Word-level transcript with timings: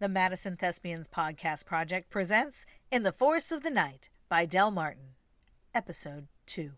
The 0.00 0.08
Madison 0.08 0.56
Thespians 0.56 1.08
Podcast 1.08 1.66
Project 1.66 2.08
presents 2.08 2.64
In 2.90 3.02
the 3.02 3.12
Forest 3.12 3.52
of 3.52 3.62
the 3.62 3.68
Night 3.68 4.08
by 4.30 4.46
Del 4.46 4.70
Martin, 4.70 5.10
Episode 5.74 6.28
2. 6.46 6.70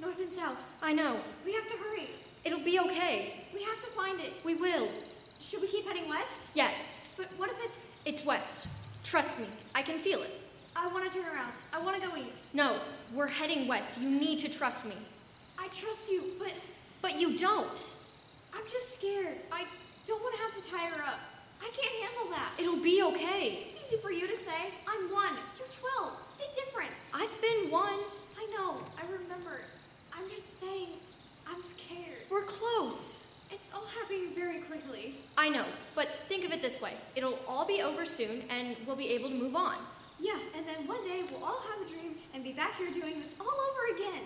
North 0.00 0.18
and 0.18 0.32
south. 0.32 0.56
I 0.82 0.92
know. 0.92 1.20
We 1.46 1.54
have 1.54 1.66
to 1.68 1.76
hurry. 1.76 2.10
It'll 2.44 2.58
be 2.58 2.78
okay. 2.80 3.46
We 3.54 3.62
have 3.62 3.80
to 3.80 3.86
find 3.96 4.20
it. 4.20 4.32
We 4.44 4.54
will. 4.72 4.88
Should 5.40 5.60
we 5.60 5.68
keep 5.68 5.86
heading 5.86 6.08
west? 6.08 6.48
Yes. 6.54 7.12
But 7.16 7.26
what 7.36 7.50
if 7.50 7.56
it's. 7.64 7.88
It's 8.04 8.24
west. 8.24 8.68
Trust 9.04 9.40
me. 9.40 9.46
I 9.74 9.82
can 9.82 9.98
feel 9.98 10.22
it. 10.22 10.40
I 10.74 10.86
want 10.88 11.10
to 11.10 11.18
turn 11.18 11.26
around. 11.26 11.52
I 11.72 11.80
want 11.82 12.00
to 12.00 12.08
go 12.08 12.16
east. 12.16 12.54
No, 12.54 12.78
we're 13.14 13.28
heading 13.28 13.68
west. 13.68 14.00
You 14.00 14.08
need 14.08 14.38
to 14.40 14.48
trust 14.48 14.86
me. 14.86 14.96
I 15.58 15.68
trust 15.68 16.10
you, 16.10 16.24
but 16.38 16.52
But 17.00 17.20
you 17.20 17.36
don't. 17.36 17.94
I'm 18.54 18.64
just 18.70 18.94
scared. 18.94 19.36
I 19.50 19.64
don't 20.06 20.22
want 20.22 20.34
to 20.36 20.42
have 20.42 20.54
to 20.62 20.70
tie 20.70 20.86
her 20.86 21.02
up. 21.02 21.20
I 21.60 21.70
can't 21.76 21.94
handle 22.04 22.30
that. 22.30 22.52
It'll 22.58 22.82
be 22.82 23.02
okay. 23.02 23.66
It's 23.68 23.78
easy 23.86 23.96
for 24.00 24.10
you 24.10 24.26
to 24.26 24.36
say. 24.36 24.72
I'm 24.88 25.12
one. 25.12 25.36
You're 25.58 25.68
12. 25.68 26.12
Big 26.38 26.64
difference. 26.64 27.12
I've 27.14 27.40
been 27.40 27.70
one. 27.70 28.00
I 28.36 28.46
know. 28.56 28.78
I 28.98 29.04
remember. 29.10 29.60
I'm 30.12 30.28
just 30.30 30.58
saying. 30.60 30.88
I'm 31.48 31.60
scared. 31.62 32.22
We're 32.30 32.42
close. 32.42 33.21
It's 33.52 33.72
all 33.74 33.84
happening 34.00 34.34
very 34.34 34.62
quickly. 34.62 35.16
I 35.36 35.50
know, 35.50 35.66
but 35.94 36.08
think 36.28 36.44
of 36.44 36.52
it 36.52 36.62
this 36.62 36.80
way. 36.80 36.94
It'll 37.14 37.38
all 37.46 37.66
be 37.66 37.82
over 37.82 38.06
soon 38.06 38.44
and 38.48 38.76
we'll 38.86 38.96
be 38.96 39.08
able 39.08 39.28
to 39.28 39.34
move 39.34 39.54
on. 39.54 39.76
Yeah, 40.18 40.38
and 40.56 40.66
then 40.66 40.86
one 40.86 41.04
day 41.04 41.22
we'll 41.30 41.44
all 41.44 41.60
have 41.70 41.86
a 41.86 41.90
dream 41.90 42.14
and 42.34 42.42
be 42.42 42.52
back 42.52 42.76
here 42.76 42.90
doing 42.90 43.20
this 43.20 43.34
all 43.38 43.46
over 43.46 43.94
again. 43.94 44.22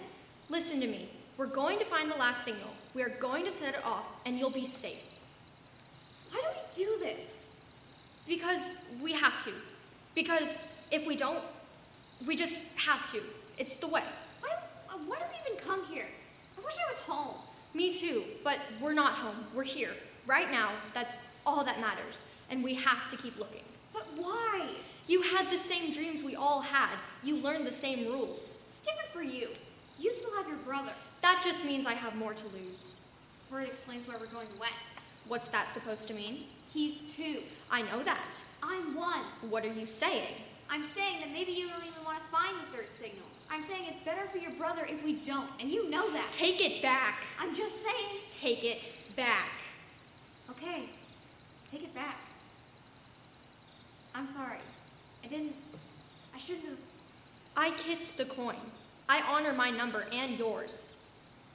Listen 0.49 0.81
to 0.81 0.87
me. 0.87 1.09
We're 1.37 1.47
going 1.47 1.79
to 1.81 1.85
find 1.85 2.11
the 2.11 2.17
last 2.17 2.45
signal. 2.45 2.71
We 2.95 3.03
are 3.03 3.09
going 3.09 3.45
to 3.45 3.51
set 3.51 3.75
it 3.75 3.85
off 3.85 4.07
and 4.25 4.39
you'll 4.39 4.51
be 4.51 4.67
safe. 4.67 5.05
Why 6.31 6.41
do 6.43 6.49
we 6.49 6.85
do 6.85 6.99
this? 7.05 7.51
Because 8.29 8.85
we 9.03 9.13
have 9.13 9.45
to. 9.45 9.53
Because 10.15 10.77
if 10.93 11.05
we 11.05 11.17
don't, 11.17 11.43
we 12.27 12.37
just 12.37 12.77
have 12.79 13.07
to. 13.09 13.21
It's 13.59 13.77
the 13.77 13.89
way. 13.89 14.03
Why 14.41 14.51
do, 14.51 14.95
uh, 14.95 14.99
why 15.07 15.17
do 15.17 15.25
we 15.31 15.53
even 15.53 15.67
come 15.67 15.85
here? 15.87 16.07
I 16.57 16.65
wish 16.65 16.75
I 16.75 16.89
was 16.89 16.99
home. 16.99 17.46
Me 17.77 17.93
too, 17.93 18.25
but 18.43 18.59
we're 18.81 18.95
not 18.95 19.13
home. 19.13 19.37
We're 19.55 19.63
here. 19.63 19.91
Right 20.27 20.51
now, 20.51 20.71
that's 20.95 21.19
all 21.45 21.63
that 21.63 21.79
matters. 21.79 22.25
And 22.49 22.65
we 22.65 22.73
have 22.73 23.07
to 23.09 23.19
keep 23.19 23.39
looking. 23.39 23.65
But 23.93 24.07
why? 24.17 24.67
You 25.07 25.21
had 25.21 25.51
the 25.51 25.59
same 25.59 25.93
dreams 25.93 26.23
we 26.25 26.35
all 26.35 26.63
had. 26.63 26.97
You 27.23 27.37
learned 27.37 27.67
the 27.67 27.73
same 27.73 28.07
rules. 28.07 28.65
It's 28.71 28.81
different 28.81 29.11
for 29.13 29.23
you. 29.23 29.49
You 29.99 30.11
still 30.11 30.35
have 30.37 30.49
your 30.49 30.57
brother. 30.57 30.93
That 31.21 31.43
just 31.45 31.67
means 31.67 31.85
I 31.85 31.93
have 31.93 32.17
more 32.17 32.33
to 32.33 32.45
lose. 32.57 33.03
Or 33.53 33.61
it 33.61 33.69
explains 33.69 34.09
why 34.09 34.15
we're 34.19 34.33
going 34.33 34.49
west. 34.59 35.03
What's 35.29 35.49
that 35.49 35.71
supposed 35.71 36.09
to 36.09 36.15
mean? 36.15 36.45
He's 36.73 37.03
two. 37.15 37.43
I 37.71 37.83
know 37.83 38.03
that. 38.05 38.41
I'm 38.63 38.95
one. 38.95 39.25
What 39.51 39.67
are 39.67 39.73
you 39.73 39.87
saying? 39.87 40.35
I'm 40.69 40.85
saying 40.85 41.21
that 41.21 41.33
maybe 41.33 41.53
you 41.53 41.69
don't 41.69 41.85
even 41.85 42.05
want 42.05 42.19
to 42.23 42.29
find 42.31 42.57
the 42.61 42.77
third 42.77 42.93
signal. 42.93 43.27
I'm 43.51 43.63
saying 43.63 43.85
it's 43.89 44.05
better 44.05 44.27
for 44.29 44.39
your 44.39 44.53
brother 44.53 44.85
if 44.89 45.03
we 45.05 45.15
don't, 45.21 45.49
and 45.61 45.71
you 45.71 45.89
know 45.89 46.11
that. 46.13 46.31
Take 46.31 46.61
it 46.61 46.83
back. 46.83 47.25
I'm 47.41 47.55
just 47.55 47.83
saying. 47.83 48.21
Take 48.29 48.65
it 48.65 49.13
back. 49.17 49.51
Okay, 50.51 50.89
take 51.67 51.85
it 51.85 51.95
back. 51.95 52.19
I'm 54.15 54.27
sorry. 54.27 54.59
I 55.25 55.29
didn't. 55.29 55.55
I 56.35 56.39
shouldn't 56.39 56.67
have. 56.67 56.79
I 57.57 57.71
kissed 57.73 58.19
the 58.19 58.25
coin. 58.25 58.57
I 59.09 59.23
honor 59.29 59.53
my 59.53 59.71
number 59.71 60.07
and 60.13 60.39
yours. 60.39 61.05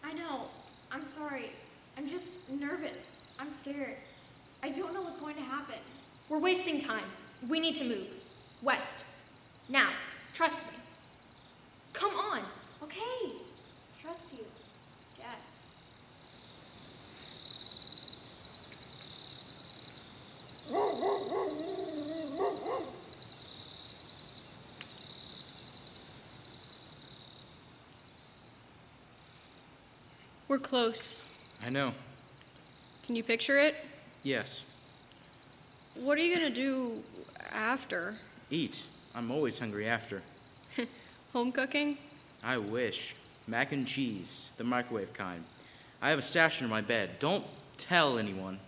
I 0.04 0.14
know. 0.14 0.46
I'm 0.92 1.06
sorry. 1.06 1.52
I'm 1.98 2.08
just 2.08 2.50
nervous. 2.50 3.34
I'm 3.40 3.52
scared. 3.52 3.96
I 4.64 4.70
don't 4.70 4.94
know 4.94 5.02
what's 5.02 5.18
going 5.18 5.36
to 5.36 5.42
happen. 5.42 5.76
We're 6.30 6.40
wasting 6.40 6.80
time. 6.80 7.04
We 7.48 7.60
need 7.60 7.76
to 7.76 7.84
move. 7.84 8.14
West. 8.62 9.06
Now. 9.70 9.90
Trust 10.34 10.72
me. 10.72 10.78
Come 11.94 12.16
on. 12.16 12.42
Okay. 12.84 13.34
Trust 14.02 14.34
you. 14.34 14.46
Guess. 15.18 15.66
We're 30.48 30.60
close. 30.60 31.22
I 31.66 31.70
know. 31.70 31.94
Can 33.06 33.16
you 33.16 33.24
picture 33.24 33.60
it? 33.60 33.76
Yes. 34.24 34.62
What 35.96 36.18
are 36.18 36.22
you 36.22 36.36
gonna 36.36 36.50
do 36.50 37.04
after? 37.52 38.16
Eat. 38.52 38.84
I'm 39.16 39.32
always 39.32 39.58
hungry 39.60 39.88
after. 39.88 40.22
Home 41.34 41.54
cooking? 41.54 41.98
I 42.44 42.58
wish. 42.58 43.16
Mac 43.48 43.72
and 43.72 43.88
cheese, 43.88 44.52
the 44.58 44.64
microwave 44.66 45.14
kind. 45.14 45.46
I 46.02 46.10
have 46.10 46.20
a 46.20 46.22
stash 46.22 46.62
under 46.62 46.70
my 46.70 46.82
bed. 46.82 47.12
Don't 47.20 47.46
tell 47.78 48.18
anyone. 48.18 48.60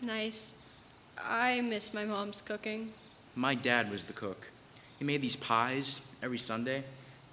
Nice. 0.00 0.62
I 1.22 1.60
miss 1.60 1.92
my 1.92 2.04
mom's 2.06 2.40
cooking. 2.40 2.92
My 3.34 3.54
dad 3.54 3.90
was 3.90 4.06
the 4.06 4.14
cook. 4.14 4.48
He 4.98 5.04
made 5.04 5.20
these 5.20 5.36
pies 5.36 6.00
every 6.22 6.38
Sunday. 6.38 6.84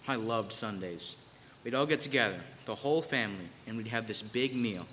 I 0.06 0.16
loved 0.16 0.52
Sundays. 0.52 1.16
We'd 1.64 1.74
all 1.74 1.86
get 1.86 2.02
together, 2.02 2.42
the 2.66 2.76
whole 2.76 3.02
family, 3.02 3.48
and 3.66 3.78
we'd 3.78 3.88
have 3.88 4.08
this 4.08 4.22
big 4.22 4.54
meal. 4.54 4.86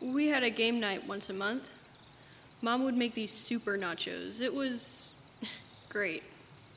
We 0.00 0.28
had 0.28 0.42
a 0.42 0.50
game 0.50 0.80
night 0.80 1.06
once 1.06 1.28
a 1.28 1.34
month. 1.34 1.68
Mom 2.62 2.84
would 2.84 2.96
make 2.96 3.14
these 3.14 3.32
super 3.32 3.76
nachos. 3.76 4.40
It 4.40 4.54
was 4.54 5.07
great. 5.88 6.22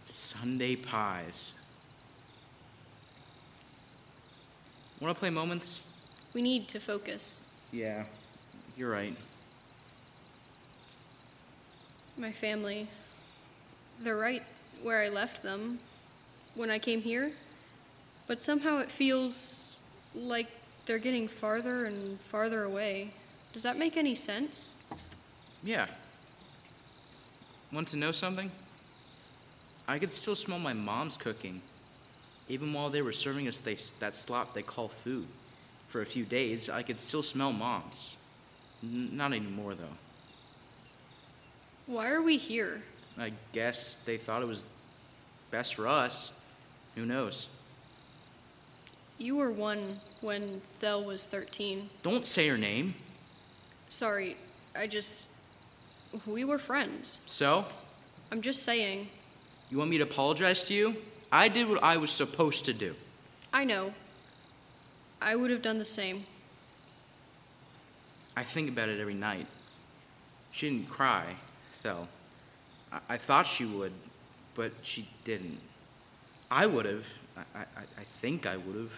Sunday 0.07 0.75
pies. 0.75 1.53
Want 4.99 5.15
to 5.15 5.19
play 5.19 5.29
moments? 5.29 5.81
We 6.33 6.41
need 6.41 6.67
to 6.69 6.79
focus. 6.79 7.41
Yeah, 7.71 8.03
you're 8.77 8.91
right. 8.91 9.17
My 12.17 12.31
family, 12.31 12.87
they're 14.03 14.17
right 14.17 14.43
where 14.83 15.01
I 15.01 15.09
left 15.09 15.41
them 15.41 15.79
when 16.55 16.69
I 16.69 16.77
came 16.77 17.01
here, 17.01 17.31
but 18.27 18.43
somehow 18.43 18.79
it 18.79 18.91
feels 18.91 19.77
like 20.13 20.47
they're 20.85 20.99
getting 20.99 21.27
farther 21.27 21.85
and 21.85 22.19
farther 22.19 22.63
away. 22.63 23.13
Does 23.53 23.63
that 23.63 23.77
make 23.77 23.97
any 23.97 24.15
sense? 24.15 24.75
Yeah. 25.63 25.87
Want 27.71 27.87
to 27.89 27.97
know 27.97 28.11
something? 28.11 28.51
I 29.91 29.99
could 29.99 30.13
still 30.13 30.35
smell 30.35 30.57
my 30.57 30.71
mom's 30.71 31.17
cooking, 31.17 31.61
even 32.47 32.71
while 32.71 32.89
they 32.89 33.01
were 33.01 33.11
serving 33.11 33.49
us 33.49 33.59
they, 33.59 33.75
that 33.99 34.15
slop 34.15 34.53
they 34.53 34.61
call 34.61 34.87
food. 34.87 35.27
For 35.89 36.01
a 36.01 36.05
few 36.05 36.23
days, 36.23 36.69
I 36.69 36.81
could 36.81 36.97
still 36.97 37.21
smell 37.21 37.51
mom's. 37.51 38.15
N- 38.81 39.09
not 39.11 39.33
anymore, 39.33 39.75
though. 39.75 39.97
Why 41.87 42.09
are 42.09 42.21
we 42.21 42.37
here? 42.37 42.83
I 43.17 43.33
guess 43.51 43.97
they 43.97 44.15
thought 44.15 44.41
it 44.41 44.47
was 44.47 44.67
best 45.51 45.75
for 45.75 45.89
us. 45.89 46.31
Who 46.95 47.05
knows? 47.05 47.49
You 49.17 49.35
were 49.35 49.51
one 49.51 49.97
when 50.21 50.61
Thel 50.79 51.03
was 51.03 51.25
13. 51.25 51.89
Don't 52.01 52.25
say 52.25 52.47
her 52.47 52.57
name. 52.57 52.93
Sorry, 53.89 54.37
I 54.73 54.87
just. 54.87 55.27
We 56.25 56.45
were 56.45 56.57
friends. 56.57 57.19
So, 57.25 57.65
I'm 58.31 58.41
just 58.41 58.63
saying. 58.63 59.09
You 59.71 59.77
want 59.77 59.89
me 59.89 59.97
to 59.97 60.03
apologize 60.03 60.65
to 60.65 60.73
you? 60.73 60.97
I 61.31 61.47
did 61.47 61.67
what 61.69 61.81
I 61.81 61.95
was 61.95 62.11
supposed 62.11 62.65
to 62.65 62.73
do. 62.73 62.93
I 63.53 63.63
know. 63.63 63.93
I 65.21 65.35
would 65.35 65.49
have 65.49 65.61
done 65.61 65.79
the 65.79 65.85
same. 65.85 66.25
I 68.35 68.43
think 68.43 68.69
about 68.69 68.89
it 68.89 68.99
every 68.99 69.13
night. 69.13 69.47
She 70.51 70.69
didn't 70.69 70.89
cry, 70.89 71.23
Thel. 71.83 72.09
I, 72.91 72.99
I 73.09 73.17
thought 73.17 73.47
she 73.47 73.65
would, 73.65 73.93
but 74.55 74.73
she 74.81 75.07
didn't. 75.23 75.59
I 76.49 76.65
would 76.65 76.85
have. 76.85 77.07
I, 77.37 77.59
I, 77.59 77.81
I 77.97 78.03
think 78.03 78.45
I 78.45 78.57
would 78.57 78.75
have. 78.75 78.91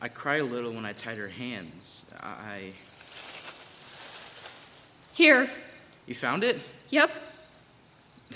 I 0.00 0.08
cried 0.08 0.40
a 0.40 0.44
little 0.44 0.72
when 0.72 0.84
I 0.86 0.92
tied 0.92 1.18
her 1.18 1.28
hands. 1.28 2.04
I. 2.20 2.74
Here. 5.14 5.48
You 6.06 6.14
found 6.14 6.44
it? 6.44 6.60
Yep. 6.90 7.10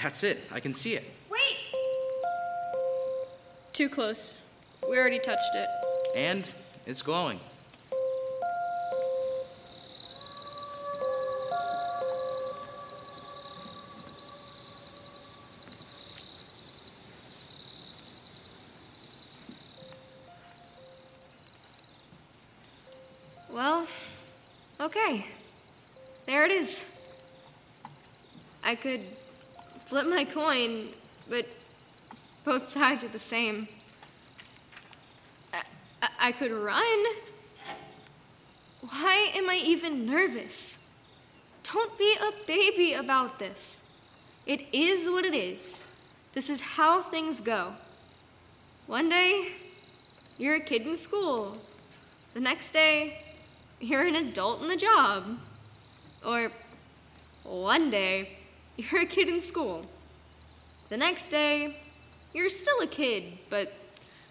That's 0.02 0.25
it. 0.25 0.43
I 0.50 0.58
can 0.58 0.75
see 0.75 0.94
it. 0.94 1.05
Wait! 3.79 3.85
Too 3.85 3.95
close. 3.95 4.35
We 4.91 4.99
already 4.99 5.21
touched 5.21 5.55
it. 5.55 5.69
And 6.17 6.49
it's 6.85 7.01
glowing. 7.01 7.39
Well, 23.53 23.87
okay. 24.81 25.27
There 26.27 26.45
it 26.45 26.51
is. 26.51 26.93
I 28.65 28.75
could 28.75 29.03
flip 29.87 30.07
my 30.07 30.25
coin, 30.25 30.89
but 31.29 31.47
both 32.49 32.67
sides 32.67 33.05
are 33.05 33.09
the 33.09 33.19
same. 33.19 33.69
I, 35.53 36.09
I, 36.19 36.33
could 36.33 36.50
run. 36.50 37.05
Why 38.81 39.31
am 39.35 39.50
I 39.50 39.56
even 39.56 40.06
nervous? 40.06 40.89
Don't 41.62 41.99
be 41.99 42.17
a 42.19 42.33
baby 42.47 42.95
about 42.95 43.39
this. 43.39 43.93
It 44.47 44.62
is 44.73 45.11
what 45.11 45.27
it 45.27 45.35
is. 45.35 45.93
This 46.33 46.49
is 46.49 46.62
how 46.62 47.03
things 47.03 47.43
go. 47.43 47.75
One 48.87 49.11
day, 49.11 49.49
you're 50.39 50.56
a 50.56 50.61
kid 50.61 50.87
in 50.87 50.97
school. 50.97 51.59
The 52.33 52.41
next 52.41 52.71
day, 52.71 53.25
you're 53.79 54.06
an 54.06 54.15
adult 54.15 54.62
in 54.62 54.71
a 54.71 54.77
job. 54.77 55.39
Or 56.27 56.51
one 57.44 57.91
day, 57.91 58.39
you're 58.77 59.03
a 59.03 59.06
kid 59.06 59.29
in 59.29 59.43
school. 59.43 59.85
The 60.89 60.97
next 60.97 61.29
day, 61.29 61.77
you're 62.38 62.49
still 62.49 62.81
a 62.81 62.87
kid, 62.87 63.25
but 63.50 63.73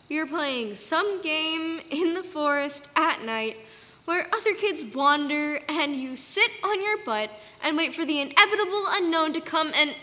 you're 0.07 0.25
playing 0.25 0.73
some 0.75 1.21
game 1.21 1.81
in 1.89 2.13
the 2.13 2.23
forest 2.23 2.89
at 2.95 3.21
night 3.25 3.57
where 4.05 4.29
other 4.33 4.53
kids 4.53 4.81
wander 4.95 5.59
and 5.67 5.93
you 5.93 6.15
sit 6.15 6.49
on 6.63 6.81
your 6.81 7.03
butt 7.03 7.29
and 7.61 7.75
wait 7.75 7.93
for 7.93 8.05
the 8.05 8.21
inevitable 8.21 8.85
unknown 8.91 9.33
to 9.33 9.41
come 9.41 9.73
and. 9.75 9.93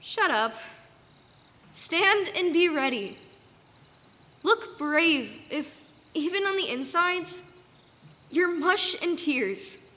Shut 0.00 0.30
up. 0.30 0.54
Stand 1.72 2.30
and 2.36 2.52
be 2.52 2.68
ready. 2.68 3.18
Look 4.44 4.78
brave 4.78 5.40
if, 5.50 5.82
even 6.14 6.44
on 6.44 6.54
the 6.56 6.70
insides, 6.70 7.52
you're 8.30 8.54
mush 8.54 8.94
and 9.02 9.18
tears. 9.18 9.90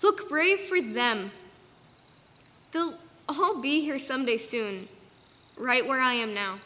Look 0.00 0.30
brave 0.30 0.60
for 0.60 0.80
them. 0.80 1.32
They'll 2.72 2.94
all 3.28 3.60
be 3.60 3.80
here 3.80 3.98
someday 3.98 4.36
soon, 4.36 4.88
right 5.58 5.86
where 5.86 6.00
I 6.00 6.14
am 6.14 6.34
now. 6.34 6.58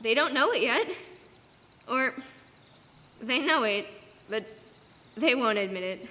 They 0.00 0.14
don't 0.14 0.34
know 0.34 0.50
it 0.52 0.62
yet. 0.62 0.86
Or 1.88 2.14
they 3.20 3.38
know 3.38 3.64
it, 3.64 3.86
but 4.28 4.44
they 5.16 5.34
won't 5.34 5.58
admit 5.58 5.82
it. 5.82 6.08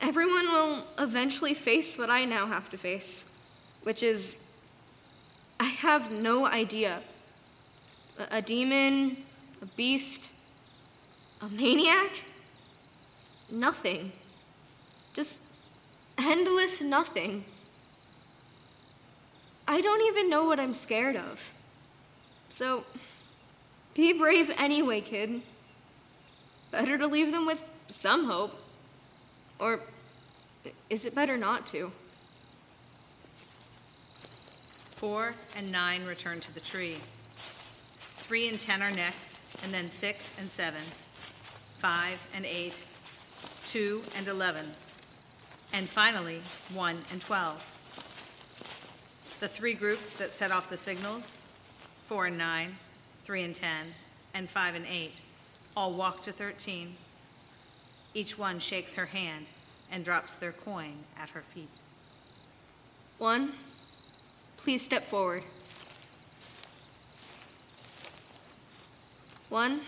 Everyone 0.00 0.46
will 0.52 0.84
eventually 0.98 1.54
face 1.54 1.96
what 1.96 2.10
I 2.10 2.24
now 2.24 2.46
have 2.46 2.68
to 2.70 2.78
face, 2.78 3.34
which 3.82 4.02
is 4.02 4.42
I 5.58 5.64
have 5.64 6.10
no 6.10 6.46
idea. 6.46 7.00
A, 8.18 8.38
a 8.38 8.42
demon, 8.42 9.16
a 9.62 9.66
beast, 9.66 10.32
a 11.40 11.48
maniac? 11.48 12.22
Nothing. 13.50 14.12
Just 15.14 15.43
endless 16.18 16.80
nothing. 16.80 17.44
I 19.66 19.80
don't 19.80 20.02
even 20.02 20.28
know 20.28 20.44
what 20.44 20.60
I'm 20.60 20.74
scared 20.74 21.16
of. 21.16 21.52
So, 22.48 22.84
be 23.94 24.12
brave 24.12 24.50
anyway, 24.58 25.00
kid. 25.00 25.42
Better 26.70 26.98
to 26.98 27.06
leave 27.06 27.32
them 27.32 27.46
with 27.46 27.66
some 27.88 28.24
hope. 28.24 28.54
Or 29.58 29.80
is 30.90 31.06
it 31.06 31.14
better 31.14 31.36
not 31.36 31.66
to? 31.66 31.92
Four 34.90 35.34
and 35.56 35.70
nine 35.70 36.04
return 36.04 36.40
to 36.40 36.54
the 36.54 36.60
tree. 36.60 36.96
Three 37.36 38.48
and 38.48 38.58
ten 38.58 38.82
are 38.82 38.90
next, 38.90 39.42
and 39.62 39.72
then 39.72 39.90
six 39.90 40.38
and 40.38 40.48
seven. 40.48 40.80
Five 41.78 42.28
and 42.34 42.44
eight. 42.44 42.84
Two 43.66 44.02
and 44.16 44.26
eleven. 44.28 44.66
And 45.76 45.88
finally, 45.88 46.40
one 46.72 46.98
and 47.10 47.20
twelve. 47.20 47.58
The 49.40 49.48
three 49.48 49.74
groups 49.74 50.16
that 50.18 50.30
set 50.30 50.52
off 50.52 50.70
the 50.70 50.76
signals, 50.76 51.48
four 52.04 52.26
and 52.26 52.38
nine, 52.38 52.76
three 53.24 53.42
and 53.42 53.56
ten, 53.56 53.88
and 54.34 54.48
five 54.48 54.76
and 54.76 54.86
eight, 54.88 55.20
all 55.76 55.92
walk 55.92 56.20
to 56.22 56.32
thirteen. 56.32 56.94
Each 58.14 58.38
one 58.38 58.60
shakes 58.60 58.94
her 58.94 59.06
hand 59.06 59.50
and 59.90 60.04
drops 60.04 60.36
their 60.36 60.52
coin 60.52 60.92
at 61.18 61.30
her 61.30 61.42
feet. 61.42 61.68
One, 63.18 63.54
please 64.56 64.80
step 64.80 65.02
forward. 65.02 65.42
One, 69.48 69.80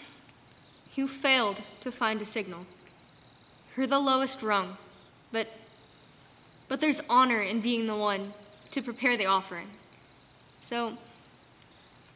you 0.96 1.06
failed 1.06 1.62
to 1.80 1.92
find 1.92 2.20
a 2.20 2.24
signal. 2.24 2.66
You're 3.76 3.86
the 3.86 4.00
lowest 4.00 4.42
rung, 4.42 4.78
but 5.30 5.46
but 6.68 6.80
there's 6.80 7.02
honor 7.08 7.40
in 7.40 7.60
being 7.60 7.86
the 7.86 7.96
one 7.96 8.34
to 8.70 8.82
prepare 8.82 9.16
the 9.16 9.26
offering. 9.26 9.68
So, 10.60 10.98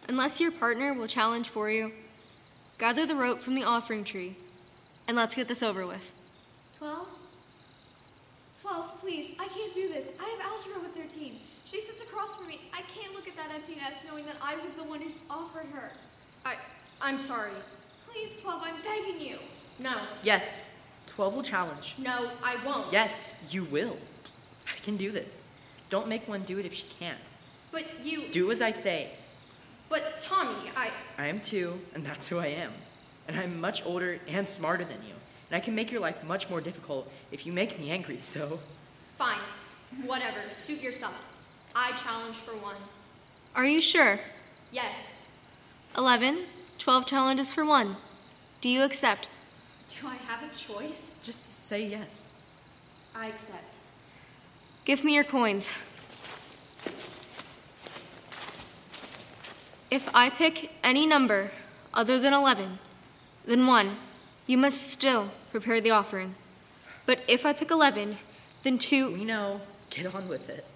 unless 0.08 0.40
your 0.40 0.50
partner 0.50 0.92
will 0.92 1.06
challenge 1.06 1.48
for 1.48 1.70
you, 1.70 1.92
gather 2.78 3.06
the 3.06 3.14
rope 3.14 3.40
from 3.40 3.54
the 3.54 3.64
offering 3.64 4.04
tree 4.04 4.36
and 5.06 5.16
let's 5.16 5.34
get 5.34 5.48
this 5.48 5.62
over 5.62 5.86
with. 5.86 6.12
12? 6.78 7.06
12, 8.60 9.00
please. 9.00 9.34
I 9.38 9.46
can't 9.48 9.72
do 9.72 9.88
this. 9.88 10.10
I 10.20 10.24
have 10.24 10.52
algebra 10.52 10.82
with 10.82 10.94
13. 10.94 11.40
She 11.64 11.80
sits 11.80 12.02
across 12.02 12.36
from 12.36 12.48
me. 12.48 12.60
I 12.72 12.82
can't 12.82 13.14
look 13.14 13.28
at 13.28 13.36
that 13.36 13.54
empty 13.54 13.76
nest 13.76 14.04
knowing 14.08 14.26
that 14.26 14.36
I 14.42 14.56
was 14.56 14.72
the 14.74 14.82
one 14.82 15.00
who 15.00 15.08
offered 15.30 15.66
her. 15.72 15.92
I 16.44 16.54
I'm 17.00 17.18
sorry. 17.18 17.52
Please, 18.06 18.40
12, 18.40 18.62
I'm 18.64 18.74
begging 18.82 19.20
you. 19.20 19.38
No. 19.78 19.94
Yes, 20.22 20.62
12 21.06 21.34
will 21.34 21.42
challenge. 21.42 21.94
No, 21.98 22.30
I 22.42 22.56
won't. 22.64 22.92
Yes, 22.92 23.36
you 23.50 23.64
will. 23.64 23.96
I 24.80 24.84
can 24.84 24.96
do 24.96 25.10
this. 25.10 25.46
Don't 25.90 26.08
make 26.08 26.26
one 26.26 26.42
do 26.42 26.58
it 26.58 26.64
if 26.64 26.72
she 26.72 26.84
can't. 26.98 27.18
But 27.70 27.84
you 28.02 28.28
Do 28.32 28.50
as 28.50 28.62
I 28.62 28.70
say. 28.70 29.10
But 29.90 30.20
Tommy, 30.20 30.70
I 30.76 30.90
I 31.18 31.26
am 31.26 31.40
too, 31.40 31.80
and 31.94 32.04
that's 32.04 32.28
who 32.28 32.38
I 32.38 32.46
am. 32.46 32.72
And 33.28 33.36
I'm 33.36 33.60
much 33.60 33.84
older 33.84 34.18
and 34.26 34.48
smarter 34.48 34.84
than 34.84 35.02
you. 35.06 35.14
And 35.50 35.56
I 35.56 35.60
can 35.60 35.74
make 35.74 35.92
your 35.92 36.00
life 36.00 36.24
much 36.24 36.48
more 36.48 36.60
difficult 36.60 37.12
if 37.30 37.44
you 37.44 37.52
make 37.52 37.78
me 37.78 37.90
angry, 37.90 38.16
so. 38.18 38.60
fine. 39.18 39.40
Whatever. 40.06 40.50
Suit 40.50 40.80
yourself. 40.82 41.20
I 41.74 41.92
challenge 41.92 42.36
for 42.36 42.52
one. 42.52 42.76
Are 43.54 43.66
you 43.66 43.80
sure? 43.80 44.20
Yes. 44.70 45.36
11, 45.98 46.44
12 46.78 47.06
challenges 47.06 47.50
for 47.50 47.64
one. 47.64 47.96
Do 48.60 48.68
you 48.68 48.82
accept? 48.82 49.28
Do 49.88 50.06
I 50.06 50.14
have 50.14 50.42
a 50.42 50.54
choice? 50.56 51.20
Just 51.24 51.66
say 51.66 51.84
yes. 51.84 52.30
I 53.14 53.26
accept. 53.26 53.79
Give 54.90 55.04
me 55.04 55.14
your 55.14 55.22
coins. 55.22 55.70
If 59.88 60.10
I 60.12 60.30
pick 60.30 60.72
any 60.82 61.06
number 61.06 61.52
other 61.94 62.18
than 62.18 62.34
11, 62.34 62.80
then 63.44 63.68
1, 63.68 63.96
you 64.48 64.58
must 64.58 64.88
still 64.88 65.30
prepare 65.52 65.80
the 65.80 65.92
offering. 65.92 66.34
But 67.06 67.20
if 67.28 67.46
I 67.46 67.52
pick 67.52 67.70
11, 67.70 68.18
then 68.64 68.78
2, 68.78 69.12
We 69.12 69.24
know. 69.24 69.60
Get 69.90 70.12
on 70.12 70.26
with 70.26 70.48
it. 70.48 70.66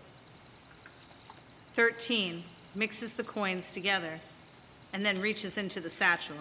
13 1.73 2.44
mixes 2.73 3.14
the 3.14 3.25
coins 3.25 3.73
together 3.73 4.21
and 4.92 5.04
then 5.04 5.21
reaches 5.21 5.59
into 5.59 5.80
the 5.80 5.90
satchel. 5.90 6.37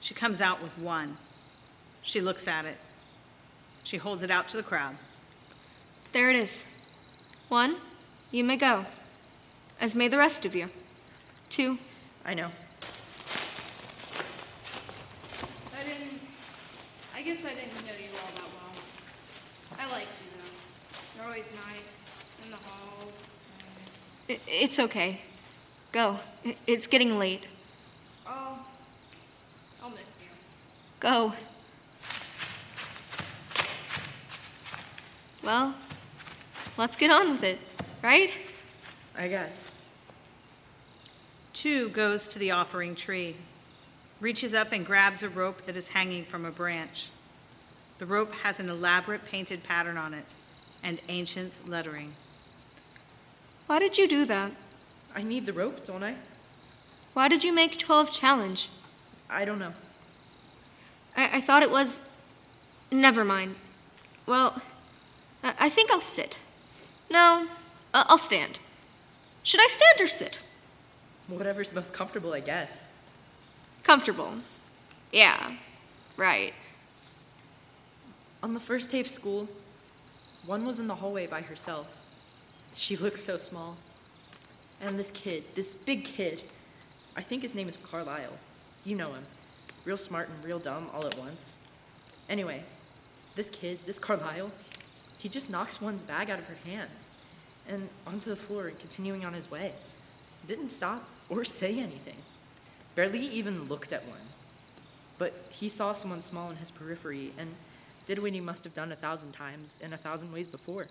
She 0.00 0.14
comes 0.14 0.40
out 0.40 0.62
with 0.62 0.78
one. 0.78 1.18
She 2.00 2.22
looks 2.22 2.48
at 2.48 2.64
it. 2.64 2.78
She 3.84 3.98
holds 3.98 4.22
it 4.22 4.30
out 4.30 4.48
to 4.48 4.56
the 4.56 4.62
crowd. 4.62 4.96
there 6.12 6.30
it 6.30 6.36
is. 6.36 6.76
1, 7.48 7.76
you 8.30 8.44
may 8.44 8.56
go, 8.56 8.84
as 9.80 9.94
may 9.94 10.08
the 10.08 10.18
rest 10.18 10.44
of 10.44 10.54
you. 10.54 10.68
2, 11.50 11.78
I 12.24 12.34
know. 12.34 12.50
I 15.74 15.82
didn't. 15.82 16.20
I 17.16 17.22
guess 17.22 17.44
I 17.46 17.54
didn't 17.54 17.86
know 17.86 17.92
you 17.98 18.10
all 18.12 18.30
that 18.34 18.48
well. 18.52 19.78
I 19.80 19.90
liked 19.92 20.08
you 20.20 20.28
though. 20.36 21.16
You're 21.16 21.26
always 21.26 21.52
nice 21.66 22.26
in 22.44 22.50
the 22.50 22.56
halls. 22.58 23.40
and- 24.28 24.38
i- 24.38 24.40
it's 24.46 24.78
okay. 24.78 25.20
Go. 25.92 26.20
It's 26.66 26.86
getting 26.86 27.18
late. 27.18 27.44
Oh, 28.26 28.58
I'll 29.82 29.88
miss 29.90 30.18
you. 30.20 30.28
Go. 31.00 31.32
Well, 35.42 35.74
let's 36.78 36.96
get 36.96 37.10
on 37.10 37.30
with 37.30 37.42
it, 37.42 37.58
right? 38.02 38.32
I 39.16 39.28
guess. 39.28 39.78
Two 41.52 41.88
goes 41.88 42.28
to 42.28 42.38
the 42.38 42.52
offering 42.52 42.94
tree, 42.94 43.36
reaches 44.20 44.54
up 44.54 44.72
and 44.72 44.86
grabs 44.86 45.22
a 45.22 45.28
rope 45.28 45.62
that 45.62 45.76
is 45.76 45.88
hanging 45.88 46.24
from 46.24 46.44
a 46.44 46.52
branch. 46.52 47.10
The 47.98 48.06
rope 48.06 48.32
has 48.32 48.60
an 48.60 48.68
elaborate 48.68 49.24
painted 49.24 49.64
pattern 49.64 49.96
on 49.96 50.14
it 50.14 50.34
and 50.84 51.00
ancient 51.08 51.58
lettering. 51.66 52.14
Why 53.66 53.80
did 53.80 53.98
you 53.98 54.06
do 54.06 54.24
that? 54.26 54.52
I 55.14 55.22
need 55.22 55.46
the 55.46 55.52
rope, 55.52 55.84
don't 55.84 56.04
I? 56.04 56.14
Why 57.12 57.26
did 57.26 57.42
you 57.42 57.52
make 57.52 57.76
12 57.76 58.12
challenge? 58.12 58.68
I 59.28 59.44
don't 59.44 59.58
know. 59.58 59.72
I, 61.16 61.38
I 61.38 61.40
thought 61.40 61.64
it 61.64 61.70
was. 61.70 62.08
Never 62.92 63.24
mind. 63.24 63.56
Well, 64.26 64.62
I, 65.42 65.54
I 65.58 65.68
think 65.68 65.90
I'll 65.90 66.00
sit. 66.00 66.38
No, 67.10 67.48
uh, 67.94 68.04
I'll 68.08 68.18
stand. 68.18 68.60
Should 69.42 69.60
I 69.60 69.68
stand 69.68 70.00
or 70.00 70.06
sit? 70.06 70.40
Whatever's 71.26 71.74
most 71.74 71.92
comfortable, 71.92 72.32
I 72.32 72.40
guess. 72.40 72.94
Comfortable. 73.82 74.34
Yeah, 75.12 75.52
right. 76.16 76.52
On 78.42 78.54
the 78.54 78.60
first 78.60 78.90
day 78.90 79.00
of 79.00 79.08
school, 79.08 79.48
one 80.46 80.64
was 80.64 80.78
in 80.78 80.86
the 80.86 80.96
hallway 80.96 81.26
by 81.26 81.42
herself. 81.42 81.86
She 82.72 82.96
looked 82.96 83.18
so 83.18 83.36
small. 83.36 83.76
And 84.80 84.98
this 84.98 85.10
kid, 85.10 85.44
this 85.54 85.74
big 85.74 86.04
kid, 86.04 86.42
I 87.16 87.22
think 87.22 87.42
his 87.42 87.54
name 87.54 87.68
is 87.68 87.76
Carlisle. 87.76 88.38
You 88.84 88.96
know 88.96 89.12
him. 89.12 89.24
Real 89.84 89.96
smart 89.96 90.28
and 90.28 90.44
real 90.44 90.58
dumb 90.58 90.88
all 90.92 91.04
at 91.04 91.18
once. 91.18 91.56
Anyway, 92.28 92.62
this 93.34 93.50
kid, 93.50 93.80
this 93.86 93.98
Carlisle, 93.98 94.52
he 95.18 95.28
just 95.28 95.50
knocks 95.50 95.82
one's 95.82 96.04
bag 96.04 96.30
out 96.30 96.38
of 96.38 96.46
her 96.46 96.58
hands 96.64 97.14
and 97.68 97.88
onto 98.06 98.30
the 98.30 98.36
floor 98.36 98.68
and 98.68 98.78
continuing 98.78 99.26
on 99.26 99.34
his 99.34 99.50
way. 99.50 99.72
Didn't 100.46 100.70
stop 100.70 101.04
or 101.28 101.44
say 101.44 101.78
anything. 101.78 102.16
Barely 102.94 103.20
even 103.20 103.64
looked 103.64 103.92
at 103.92 104.06
one. 104.08 104.20
But 105.18 105.34
he 105.50 105.68
saw 105.68 105.92
someone 105.92 106.22
small 106.22 106.50
in 106.50 106.56
his 106.56 106.70
periphery 106.70 107.32
and 107.36 107.50
did 108.06 108.20
what 108.20 108.32
he 108.32 108.40
must 108.40 108.64
have 108.64 108.74
done 108.74 108.92
a 108.92 108.96
thousand 108.96 109.32
times 109.32 109.78
in 109.82 109.92
a 109.92 109.96
thousand 109.96 110.32
ways 110.32 110.48
before. 110.48 110.86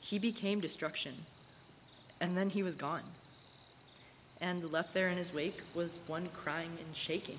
He 0.00 0.18
became 0.18 0.60
destruction, 0.60 1.14
and 2.20 2.36
then 2.36 2.50
he 2.50 2.62
was 2.62 2.76
gone. 2.76 3.02
And 4.40 4.70
left 4.70 4.92
there 4.92 5.08
in 5.08 5.16
his 5.16 5.32
wake 5.32 5.62
was 5.74 6.00
one 6.06 6.28
crying 6.28 6.76
and 6.84 6.94
shaking, 6.94 7.38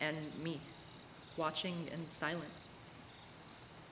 and 0.00 0.16
me, 0.40 0.60
watching 1.36 1.88
and 1.92 2.08
silent. 2.10 2.52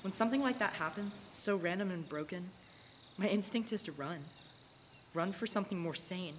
When 0.09 0.15
something 0.15 0.41
like 0.41 0.59
that 0.59 0.73
happens, 0.73 1.17
so 1.17 1.55
random 1.55 1.91
and 1.91 2.09
broken, 2.09 2.49
my 3.19 3.27
instinct 3.27 3.75
is 3.75 3.83
to 3.83 3.93
run. 3.93 4.21
Run 5.13 5.33
for 5.33 5.47
something 5.47 5.79
more 5.79 5.95
sane, 5.95 6.37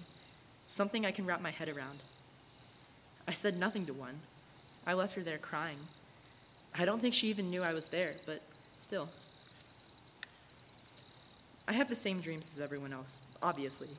something 0.66 1.06
I 1.06 1.12
can 1.12 1.24
wrap 1.24 1.40
my 1.40 1.52
head 1.52 1.68
around. 1.68 2.00
I 3.28 3.32
said 3.32 3.56
nothing 3.56 3.86
to 3.86 3.92
one. 3.92 4.22
I 4.88 4.94
left 4.94 5.14
her 5.14 5.22
there 5.22 5.38
crying. 5.38 5.76
I 6.76 6.84
don't 6.84 7.00
think 7.00 7.14
she 7.14 7.28
even 7.28 7.48
knew 7.48 7.62
I 7.62 7.72
was 7.72 7.86
there, 7.86 8.14
but 8.26 8.42
still. 8.76 9.08
I 11.68 11.72
have 11.72 11.88
the 11.88 11.94
same 11.94 12.20
dreams 12.20 12.50
as 12.52 12.60
everyone 12.60 12.92
else, 12.92 13.20
obviously, 13.40 13.90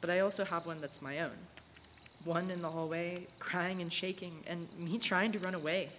but 0.00 0.10
I 0.10 0.18
also 0.18 0.44
have 0.44 0.66
one 0.66 0.80
that's 0.80 1.00
my 1.00 1.20
own. 1.20 1.38
One 2.24 2.50
in 2.50 2.60
the 2.60 2.70
hallway, 2.70 3.28
crying 3.38 3.82
and 3.82 3.92
shaking, 3.92 4.42
and 4.48 4.66
me 4.76 4.98
trying 5.10 5.30
to 5.30 5.38
run 5.38 5.54
away, 5.54 5.90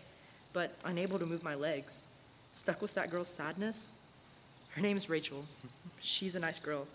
but 0.52 0.74
unable 0.84 1.20
to 1.20 1.26
move 1.26 1.42
my 1.42 1.56
legs. 1.56 2.10
Stuck 2.54 2.82
with 2.82 2.94
that 2.96 3.10
girl's 3.10 3.28
sadness. 3.28 3.94
Her 4.70 4.82
name's 4.82 5.10
Rachel. 5.10 5.46
She's 6.00 6.36
a 6.36 6.40
nice 6.40 6.60
girl. 6.60 6.88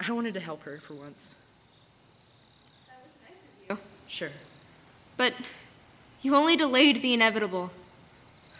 I 0.00 0.10
wanted 0.12 0.34
to 0.34 0.40
help 0.40 0.62
her 0.62 0.78
for 0.78 0.94
once. 0.94 1.34
That 2.88 2.98
was 3.04 3.14
nice 3.28 3.38
of 3.38 3.78
you. 3.78 3.84
Sure. 4.08 4.30
But 5.16 5.34
you 6.22 6.34
only 6.34 6.56
delayed 6.56 7.02
the 7.02 7.14
inevitable. 7.14 7.70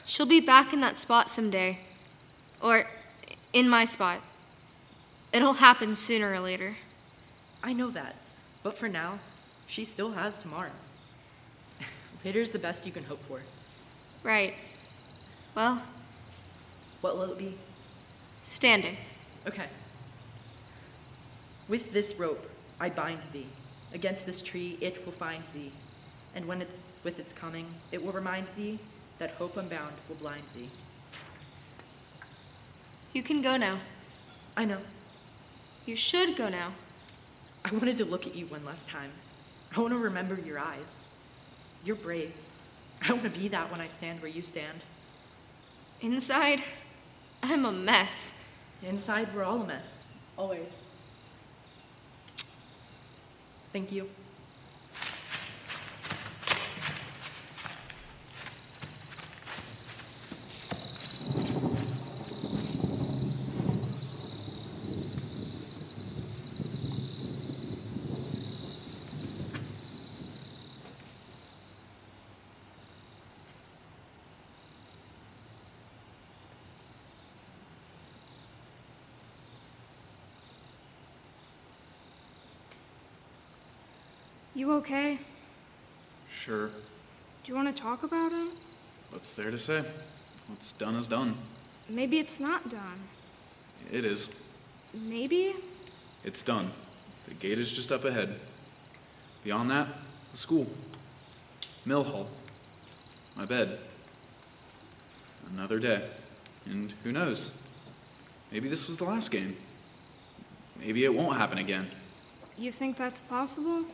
She'll 0.07 0.27
be 0.27 0.41
back 0.41 0.73
in 0.73 0.81
that 0.81 0.99
spot 0.99 1.29
someday. 1.29 1.81
Or 2.63 2.87
in 3.53 3.69
my 3.69 3.85
spot. 3.85 4.21
It'll 5.33 5.55
happen 5.55 5.95
sooner 5.95 6.33
or 6.33 6.41
later. 6.41 6.77
I 7.63 7.73
know 7.73 7.91
that, 7.91 8.17
but 8.63 8.77
for 8.77 8.89
now, 8.89 9.21
she 9.67 9.85
still 9.85 10.13
has 10.13 10.37
tomorrow. 10.37 10.73
Later's 12.25 12.51
the 12.51 12.59
best 12.59 12.87
you 12.87 12.93
can 12.93 13.05
hope 13.05 13.23
for. 13.27 13.41
Right. 14.23 14.55
Well, 15.55 15.83
What 17.01 17.17
will 17.17 17.33
it 17.33 17.39
be? 17.39 17.59
standing. 18.41 18.97
Okay. 19.47 19.67
With 21.69 21.93
this 21.93 22.15
rope 22.19 22.49
I 22.81 22.91
bind 22.91 23.21
thee. 23.33 23.47
Against 23.93 24.27
this 24.27 24.43
tree 24.43 24.79
it 24.81 25.05
will 25.05 25.13
find 25.13 25.43
thee. 25.55 25.73
And 26.35 26.47
when 26.47 26.63
it, 26.63 26.71
with 27.05 27.19
its 27.19 27.33
coming, 27.33 27.67
it 27.93 28.03
will 28.03 28.13
remind 28.13 28.47
thee 28.57 28.79
that 29.19 29.33
hope 29.33 29.57
unbound 29.57 29.95
will 30.09 30.17
blind 30.17 30.45
thee. 30.55 30.71
You 33.13 33.23
can 33.23 33.43
go 33.43 33.57
now. 33.57 33.79
I 34.57 34.65
know. 34.65 34.79
You 35.85 35.97
should 35.97 36.37
go 36.37 36.49
now. 36.49 36.73
I 37.65 37.71
wanted 37.73 37.99
to 37.99 38.05
look 38.05 38.27
at 38.27 38.35
you 38.35 38.47
one 38.47 38.65
last 38.65 38.89
time. 38.89 39.11
I 39.77 39.81
want 39.81 39.93
to 39.93 39.99
remember 39.99 40.39
your 40.41 40.59
eyes. 40.59 41.05
You're 41.85 41.97
brave. 41.97 42.33
I 43.07 43.13
want 43.13 43.25
to 43.25 43.31
be 43.31 43.49
that 43.49 43.71
when 43.71 43.81
I 43.81 43.87
stand 43.89 44.21
where 44.23 44.31
you 44.31 44.43
stand. 44.43 44.83
Inside, 46.03 46.61
I'm 47.45 47.65
a 47.65 47.71
mess. 47.71 48.41
Inside, 48.83 49.33
we're 49.33 49.45
all 49.45 49.63
a 49.63 49.67
mess. 49.67 50.05
Always. 50.37 50.85
Thank 53.73 53.93
you. 53.93 54.09
You 84.55 84.73
okay? 84.75 85.19
Sure. 86.31 86.69
Do 86.69 86.73
you 87.47 87.55
want 87.55 87.75
to 87.75 87.83
talk 87.83 88.03
about 88.03 88.33
it? 88.33 88.53
What's 89.11 89.33
there 89.33 89.51
to 89.51 89.59
say? 89.59 89.83
What's 90.49 90.73
done 90.73 90.95
is 90.97 91.07
done. 91.07 91.37
Maybe 91.89 92.19
it's 92.19 92.39
not 92.39 92.71
done. 92.71 93.01
It 93.91 94.05
is. 94.05 94.35
Maybe? 94.93 95.55
It's 96.23 96.43
done. 96.43 96.69
The 97.27 97.35
gate 97.35 97.59
is 97.59 97.75
just 97.75 97.91
up 97.91 98.05
ahead. 98.05 98.41
Beyond 99.43 99.71
that, 99.71 99.89
the 100.33 100.37
school. 100.37 100.67
Mill 101.87 102.05
hall. 102.05 102.29
My 103.37 103.47
bed. 103.47 103.79
Another 105.51 105.79
day. 105.79 106.11
And 106.67 106.93
who 107.03 107.13
knows? 107.13 107.61
Maybe 108.53 108.69
this 108.69 108.87
was 108.87 108.99
the 108.99 109.05
last 109.05 109.31
game. 109.31 109.57
Maybe 110.79 111.05
it 111.05 111.15
won't 111.15 111.39
happen 111.39 111.57
again. 111.59 111.89
You 112.59 112.71
think 112.71 112.99
that's 112.99 113.23
possible? 113.23 113.87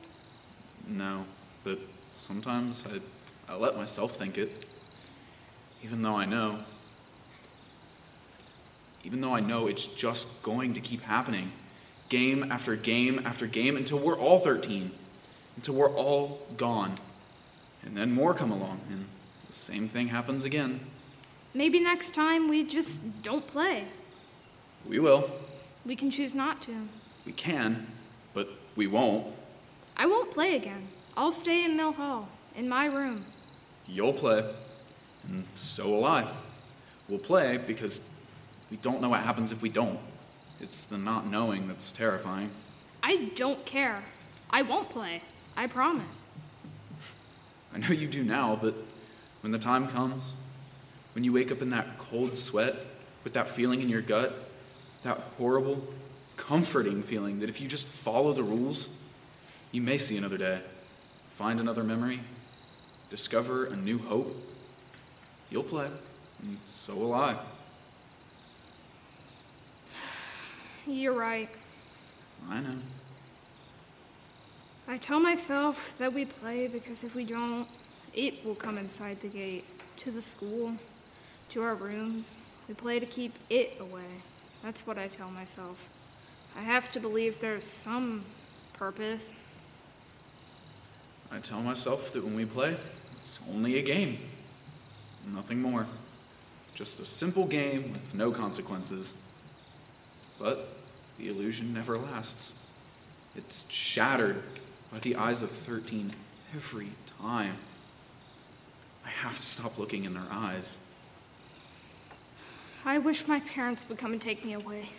No, 0.88 1.26
but 1.64 1.78
sometimes 2.12 2.86
I, 2.86 3.52
I 3.52 3.56
let 3.56 3.76
myself 3.76 4.16
think 4.16 4.38
it. 4.38 4.66
Even 5.82 6.02
though 6.02 6.16
I 6.16 6.24
know. 6.24 6.60
Even 9.04 9.20
though 9.20 9.34
I 9.34 9.40
know 9.40 9.66
it's 9.66 9.86
just 9.86 10.42
going 10.42 10.72
to 10.72 10.80
keep 10.80 11.02
happening. 11.02 11.52
Game 12.08 12.50
after 12.50 12.74
game 12.74 13.20
after 13.24 13.46
game 13.46 13.76
until 13.76 13.98
we're 13.98 14.18
all 14.18 14.40
13. 14.40 14.90
Until 15.56 15.74
we're 15.74 15.94
all 15.94 16.46
gone. 16.56 16.94
And 17.84 17.96
then 17.96 18.10
more 18.10 18.34
come 18.34 18.50
along, 18.50 18.80
and 18.90 19.06
the 19.46 19.52
same 19.52 19.88
thing 19.88 20.08
happens 20.08 20.44
again. 20.44 20.80
Maybe 21.54 21.80
next 21.80 22.14
time 22.14 22.48
we 22.48 22.64
just 22.64 23.22
don't 23.22 23.46
play. 23.46 23.84
We 24.86 24.98
will. 24.98 25.30
We 25.86 25.96
can 25.96 26.10
choose 26.10 26.34
not 26.34 26.60
to. 26.62 26.72
We 27.24 27.32
can, 27.32 27.86
but 28.34 28.48
we 28.76 28.86
won't. 28.86 29.26
I 29.98 30.06
won't 30.06 30.30
play 30.30 30.54
again. 30.54 30.88
I'll 31.16 31.32
stay 31.32 31.64
in 31.64 31.76
Mill 31.76 31.92
Hall, 31.92 32.28
in 32.54 32.68
my 32.68 32.86
room. 32.86 33.24
You'll 33.88 34.12
play, 34.12 34.48
and 35.26 35.44
so 35.56 35.90
will 35.90 36.04
I. 36.04 36.28
We'll 37.08 37.18
play 37.18 37.58
because 37.58 38.08
we 38.70 38.76
don't 38.76 39.00
know 39.00 39.08
what 39.08 39.20
happens 39.20 39.50
if 39.50 39.60
we 39.60 39.70
don't. 39.70 39.98
It's 40.60 40.84
the 40.84 40.98
not 40.98 41.26
knowing 41.26 41.66
that's 41.66 41.90
terrifying. 41.90 42.50
I 43.02 43.30
don't 43.34 43.64
care. 43.66 44.04
I 44.50 44.62
won't 44.62 44.88
play. 44.88 45.22
I 45.56 45.66
promise. 45.66 46.38
I 47.74 47.78
know 47.78 47.88
you 47.88 48.06
do 48.06 48.22
now, 48.22 48.56
but 48.60 48.74
when 49.40 49.50
the 49.50 49.58
time 49.58 49.88
comes, 49.88 50.36
when 51.14 51.24
you 51.24 51.32
wake 51.32 51.50
up 51.50 51.60
in 51.60 51.70
that 51.70 51.98
cold 51.98 52.38
sweat 52.38 52.76
with 53.24 53.32
that 53.32 53.48
feeling 53.48 53.82
in 53.82 53.88
your 53.88 54.02
gut, 54.02 54.50
that 55.02 55.18
horrible, 55.38 55.86
comforting 56.36 57.02
feeling 57.02 57.40
that 57.40 57.48
if 57.48 57.60
you 57.60 57.66
just 57.66 57.86
follow 57.86 58.32
the 58.32 58.42
rules, 58.42 58.88
you 59.72 59.82
may 59.82 59.98
see 59.98 60.16
another 60.16 60.38
day, 60.38 60.60
find 61.30 61.60
another 61.60 61.84
memory, 61.84 62.20
discover 63.10 63.66
a 63.66 63.76
new 63.76 63.98
hope. 63.98 64.34
You'll 65.50 65.62
play, 65.62 65.88
and 66.42 66.58
so 66.64 66.94
will 66.94 67.14
I. 67.14 67.36
You're 70.86 71.12
right. 71.12 71.48
I 72.48 72.60
know. 72.60 72.76
I 74.86 74.96
tell 74.96 75.20
myself 75.20 75.98
that 75.98 76.14
we 76.14 76.24
play 76.24 76.66
because 76.66 77.04
if 77.04 77.14
we 77.14 77.24
don't, 77.24 77.68
it 78.14 78.42
will 78.44 78.54
come 78.54 78.78
inside 78.78 79.20
the 79.20 79.28
gate, 79.28 79.66
to 79.98 80.10
the 80.10 80.20
school, 80.20 80.72
to 81.50 81.62
our 81.62 81.74
rooms. 81.74 82.38
We 82.68 82.74
play 82.74 82.98
to 82.98 83.06
keep 83.06 83.34
it 83.50 83.76
away. 83.80 84.22
That's 84.62 84.86
what 84.86 84.96
I 84.96 85.08
tell 85.08 85.30
myself. 85.30 85.88
I 86.56 86.62
have 86.62 86.88
to 86.90 87.00
believe 87.00 87.38
there's 87.38 87.66
some 87.66 88.24
purpose. 88.72 89.42
I 91.30 91.38
tell 91.38 91.60
myself 91.60 92.12
that 92.12 92.24
when 92.24 92.34
we 92.34 92.44
play, 92.44 92.76
it's 93.14 93.40
only 93.50 93.78
a 93.78 93.82
game. 93.82 94.18
Nothing 95.26 95.60
more. 95.60 95.86
Just 96.74 97.00
a 97.00 97.04
simple 97.04 97.46
game 97.46 97.92
with 97.92 98.14
no 98.14 98.30
consequences. 98.30 99.20
But 100.38 100.68
the 101.18 101.28
illusion 101.28 101.74
never 101.74 101.98
lasts. 101.98 102.58
It's 103.36 103.70
shattered 103.70 104.42
by 104.90 105.00
the 105.00 105.16
eyes 105.16 105.42
of 105.42 105.50
13 105.50 106.12
every 106.54 106.90
time. 107.20 107.56
I 109.04 109.10
have 109.10 109.38
to 109.38 109.46
stop 109.46 109.78
looking 109.78 110.04
in 110.04 110.14
their 110.14 110.26
eyes. 110.30 110.84
I 112.84 112.98
wish 112.98 113.28
my 113.28 113.40
parents 113.40 113.88
would 113.88 113.98
come 113.98 114.12
and 114.12 114.20
take 114.20 114.44
me 114.44 114.54
away. 114.54 114.90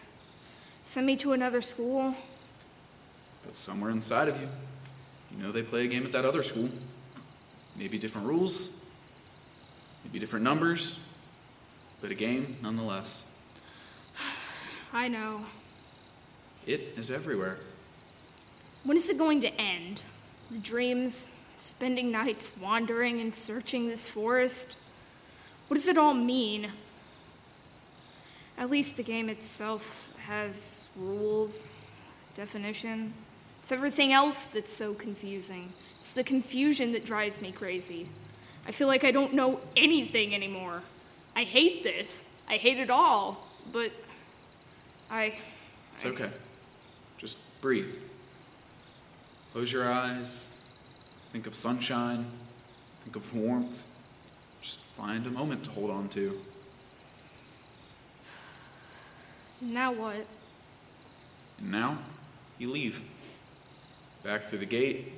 Send 0.83 1.07
me 1.07 1.15
to 1.17 1.31
another 1.31 1.62
school. 1.62 2.15
But 3.45 3.55
somewhere 3.55 3.89
inside 3.89 4.27
of 4.27 4.39
you, 4.39 4.50
you 5.31 5.43
know 5.43 5.51
they 5.51 5.63
play 5.63 5.86
a 5.86 5.88
game 5.88 6.05
at 6.05 6.12
that 6.12 6.25
other 6.25 6.43
school. 6.43 6.69
Maybe 7.75 7.98
different 7.98 8.27
rules, 8.27 8.81
maybe 10.03 10.19
different 10.19 10.43
numbers, 10.43 11.03
but 12.01 12.12
a 12.12 12.15
game 12.15 12.57
nonetheless. 12.62 13.36
I 14.93 15.07
know. 15.07 15.45
It 16.65 16.93
is 16.98 17.09
everywhere. 17.12 17.57
When 18.83 18.98
is 18.98 19.09
it 19.09 19.17
going 19.17 19.41
to 19.41 19.53
end? 19.59 20.03
The 20.51 20.57
dreams, 20.57 21.36
spending 21.57 22.12
nights 22.12 22.53
wandering 22.62 23.19
and 23.21 23.33
searching 23.33 23.88
this 23.88 24.07
forest? 24.07 24.77
What 25.67 25.75
does 25.75 25.88
it 25.88 25.98
all 25.98 26.13
mean? 26.13 26.71
At 28.57 28.69
least 28.69 28.98
the 28.98 29.03
game 29.03 29.29
itself 29.29 30.12
has 30.25 30.89
rules, 30.95 31.67
definition. 32.36 33.13
It's 33.59 33.71
everything 33.71 34.13
else 34.13 34.47
that's 34.47 34.71
so 34.71 34.93
confusing. 34.93 35.73
It's 35.99 36.13
the 36.13 36.23
confusion 36.23 36.93
that 36.93 37.05
drives 37.05 37.41
me 37.41 37.51
crazy. 37.51 38.09
I 38.65 38.71
feel 38.71 38.87
like 38.87 39.03
I 39.03 39.11
don't 39.11 39.33
know 39.33 39.59
anything 39.75 40.33
anymore. 40.33 40.81
I 41.35 41.43
hate 41.43 41.83
this. 41.83 42.35
I 42.47 42.55
hate 42.55 42.77
it 42.77 42.89
all. 42.89 43.47
But 43.71 43.91
I. 45.09 45.33
It's 45.95 46.05
okay. 46.05 46.29
Just 47.17 47.37
breathe. 47.61 47.97
Close 49.53 49.71
your 49.71 49.91
eyes. 49.91 50.47
Think 51.31 51.47
of 51.47 51.55
sunshine. 51.55 52.25
Think 53.03 53.15
of 53.15 53.35
warmth. 53.35 53.87
Just 54.61 54.81
find 54.81 55.25
a 55.25 55.31
moment 55.31 55.63
to 55.65 55.71
hold 55.71 55.91
on 55.91 56.09
to. 56.09 56.39
Now 59.61 59.91
what? 59.91 60.25
And 61.57 61.71
now, 61.71 61.97
you 62.57 62.71
leave. 62.71 63.01
Back 64.23 64.43
through 64.43 64.59
the 64.59 64.65
gate, 64.65 65.13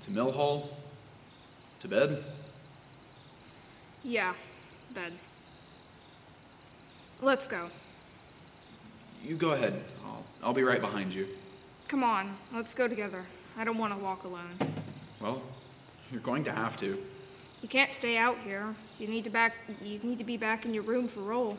to 0.00 0.10
Mill 0.10 0.32
Hall, 0.32 0.70
to 1.80 1.88
bed. 1.88 2.24
Yeah, 4.02 4.34
bed. 4.94 5.12
Let's 7.20 7.46
go. 7.46 7.70
You 9.22 9.36
go 9.36 9.52
ahead. 9.52 9.82
I'll, 10.04 10.24
I'll 10.42 10.54
be 10.54 10.62
right 10.62 10.80
behind 10.80 11.14
you. 11.14 11.26
Come 11.88 12.02
on, 12.02 12.36
let's 12.52 12.74
go 12.74 12.88
together. 12.88 13.24
I 13.56 13.64
don't 13.64 13.78
want 13.78 13.96
to 13.96 14.02
walk 14.02 14.24
alone. 14.24 14.58
Well, 15.20 15.42
you're 16.10 16.20
going 16.20 16.44
to 16.44 16.52
have 16.52 16.76
to. 16.78 17.02
You 17.62 17.68
can't 17.68 17.92
stay 17.92 18.18
out 18.18 18.36
here. 18.38 18.74
You 18.98 19.08
need 19.08 19.24
to 19.24 19.30
back 19.30 19.54
you 19.82 19.98
need 20.02 20.18
to 20.18 20.24
be 20.24 20.36
back 20.36 20.66
in 20.66 20.74
your 20.74 20.82
room 20.82 21.08
for 21.08 21.20
roll. 21.20 21.58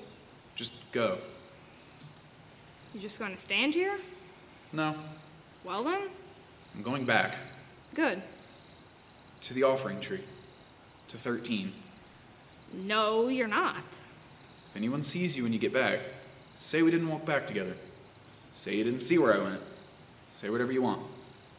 Just 0.56 0.92
go. 0.92 1.18
You 2.94 3.00
just 3.00 3.20
gonna 3.20 3.38
stand 3.38 3.74
here? 3.74 3.98
No, 4.72 4.96
Well 5.64 5.84
then, 5.84 6.10
I'm 6.76 6.84
going 6.84 7.06
back 7.06 7.36
good. 7.94 8.22
to 9.42 9.54
the 9.54 9.64
offering 9.64 10.02
tree, 10.02 10.24
to 11.08 11.18
13. 11.18 11.72
No, 12.74 13.30
you're 13.30 13.48
not. 13.48 14.02
If 14.72 14.76
anyone 14.76 15.04
sees 15.04 15.38
you 15.38 15.44
when 15.44 15.54
you 15.54 15.60
get 15.60 15.72
back, 15.72 16.00
say 16.56 16.82
we 16.82 16.92
didn't 16.92 17.08
walk 17.08 17.26
back 17.26 17.48
together. 17.48 17.76
Say 18.52 18.76
you 18.76 18.84
didn't 18.84 19.00
see 19.00 19.18
where 19.18 19.34
I 19.34 19.38
went. 19.38 19.62
Say 20.30 20.50
whatever 20.50 20.72
you 20.72 20.82
want. 20.82 21.02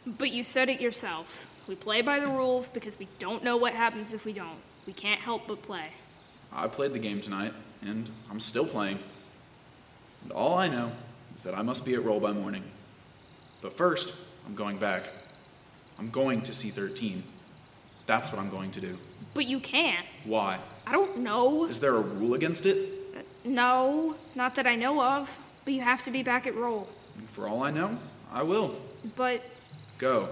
But 0.06 0.32
you 0.32 0.42
said 0.42 0.68
it 0.68 0.80
yourself. 0.80 1.48
We 1.66 1.74
play 1.74 2.02
by 2.02 2.20
the 2.20 2.28
rules 2.28 2.68
because 2.68 2.98
we 2.98 3.08
don't 3.18 3.42
know 3.42 3.56
what 3.56 3.72
happens 3.72 4.12
if 4.12 4.24
we 4.24 4.32
don't. 4.32 4.58
We 4.86 4.92
can't 4.92 5.20
help 5.20 5.48
but 5.48 5.62
play. 5.62 5.88
I 6.52 6.68
played 6.68 6.92
the 6.92 6.98
game 6.98 7.20
tonight, 7.20 7.54
and 7.82 8.08
I'm 8.30 8.38
still 8.38 8.66
playing. 8.66 8.98
And 10.22 10.30
all 10.32 10.58
I 10.58 10.68
know 10.68 10.92
is 11.34 11.42
that 11.42 11.54
I 11.54 11.62
must 11.62 11.84
be 11.84 11.94
at 11.94 12.04
roll 12.04 12.20
by 12.20 12.32
morning. 12.32 12.64
But 13.62 13.72
first, 13.72 14.16
I'm 14.46 14.54
going 14.54 14.78
back. 14.78 15.02
I'm 15.98 16.10
going 16.10 16.42
to 16.42 16.52
C13. 16.52 17.22
That's 18.06 18.30
what 18.30 18.40
I'm 18.40 18.50
going 18.50 18.70
to 18.72 18.80
do. 18.80 18.98
But 19.34 19.46
you 19.46 19.58
can't. 19.60 20.06
Why? 20.24 20.58
I 20.86 20.92
don't 20.92 21.18
know. 21.18 21.66
Is 21.66 21.80
there 21.80 21.96
a 21.96 22.00
rule 22.00 22.34
against 22.34 22.66
it? 22.66 23.24
No, 23.44 24.16
not 24.34 24.54
that 24.54 24.66
I 24.66 24.76
know 24.76 25.02
of. 25.02 25.38
But 25.64 25.74
you 25.74 25.80
have 25.80 26.02
to 26.04 26.10
be 26.10 26.22
back 26.22 26.46
at 26.46 26.54
roll. 26.54 26.88
For 27.32 27.48
all 27.48 27.62
I 27.62 27.70
know, 27.70 27.98
I 28.30 28.42
will. 28.42 28.76
But 29.16 29.42
Go. 29.98 30.28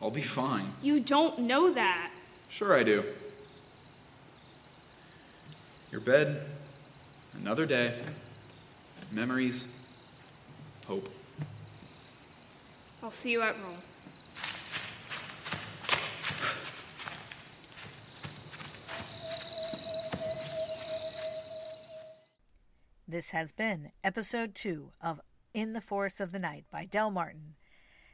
I'll 0.00 0.10
be 0.10 0.22
fine. 0.22 0.72
you 0.82 1.00
don't 1.00 1.40
know 1.40 1.72
that. 1.72 2.10
Sure, 2.48 2.74
I 2.74 2.82
do. 2.82 3.04
Your 5.90 6.00
bed, 6.00 6.46
another 7.40 7.66
day, 7.66 7.94
memories, 9.12 9.66
hope. 10.86 11.08
I'll 13.04 13.10
see 13.10 13.32
you 13.32 13.42
at 13.42 13.54
roll. 13.62 13.76
This 23.06 23.32
has 23.32 23.52
been 23.52 23.90
episode 24.02 24.54
two 24.54 24.92
of 25.02 25.20
In 25.52 25.74
the 25.74 25.82
Forest 25.82 26.22
of 26.22 26.32
the 26.32 26.38
Night 26.38 26.64
by 26.72 26.86
Del 26.86 27.10
Martin, 27.10 27.56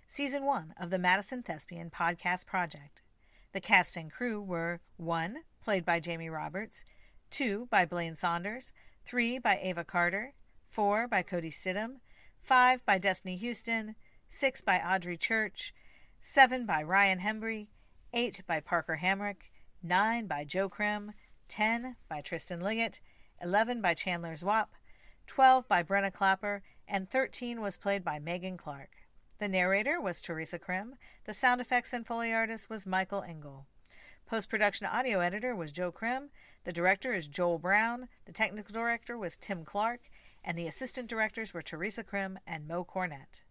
season 0.09 0.45
one 0.45 0.75
of 0.77 0.91
the 0.91 0.99
Madison 0.99 1.45
Thespian 1.45 1.91
Podcast 1.91 2.47
Project. 2.47 3.01
The 3.53 3.61
cast 3.61 3.97
and 3.97 4.11
crew 4.11 4.43
were 4.43 4.81
one, 4.97 5.45
played 5.63 5.85
by 5.85 6.01
Jamie 6.01 6.29
Roberts, 6.29 6.85
two 7.31 7.69
by 7.71 7.85
Blaine 7.85 8.17
Saunders, 8.17 8.73
three 9.05 9.39
by 9.39 9.57
Ava 9.63 9.85
Carter, 9.85 10.35
four 10.69 11.07
by 11.07 11.23
Cody 11.23 11.51
Stidham, 11.53 12.01
five 12.43 12.85
by 12.85 12.99
Destinee 12.99 13.37
Houston, 13.37 13.95
six 14.33 14.61
by 14.61 14.79
Audrey 14.79 15.17
Church, 15.17 15.75
seven 16.21 16.65
by 16.65 16.85
Ryan 16.85 17.19
Hembree, 17.19 17.67
eight 18.13 18.41
by 18.47 18.61
Parker 18.61 19.01
Hamrick, 19.03 19.51
nine 19.83 20.29
by 20.29 20.45
Joe 20.45 20.69
Crim, 20.69 21.13
ten 21.49 21.97
by 22.09 22.21
Tristan 22.21 22.61
Liggett, 22.61 23.01
eleven 23.43 23.83
by 23.83 23.93
Chandler 23.93 24.35
Zwaap, 24.35 24.69
12 25.27 25.67
by 25.67 25.83
Brenna 25.83 26.13
Klapper, 26.13 26.63
and 26.87 27.11
13 27.11 27.61
was 27.61 27.77
played 27.77 28.05
by 28.05 28.21
Megan 28.21 28.57
Clarke. 28.57 29.09
The 29.41 29.49
narrator 29.49 30.01
was 30.01 30.21
Teresa 30.21 30.61
Crim. 30.61 30.95
The 31.25 31.35
sound 31.35 31.61
effects 31.61 31.93
and 31.93 32.07
Foley 32.07 32.33
artist 32.33 32.71
was 32.71 32.87
Michael 32.87 33.23
Ingle. 33.23 33.67
Post 34.27 34.49
production 34.49 34.87
audio 34.87 35.19
editor 35.19 35.57
was 35.57 35.73
Joe 35.73 35.91
Crim. 35.91 36.31
The 36.63 36.73
director 36.73 37.13
is 37.13 37.27
Joel 37.27 37.59
Brown. 37.59 38.09
The 38.27 38.33
technical 38.33 38.73
director 38.73 39.19
was 39.19 39.37
Tim 39.37 39.65
Clark. 39.65 40.03
And 40.45 40.57
the 40.57 40.69
assistant 40.69 41.09
directors 41.09 41.53
were 41.53 41.63
Teresa 41.63 42.05
Crim 42.05 42.39
and 42.47 42.69
Mo 42.69 42.85
Cornett. 42.85 43.43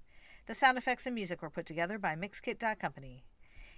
The 0.49 0.55
sound 0.55 0.77
effects 0.79 1.05
and 1.05 1.13
music 1.13 1.43
were 1.43 1.51
put 1.51 1.67
together 1.67 1.99
by 1.99 2.15
Mixkit.company. 2.15 3.23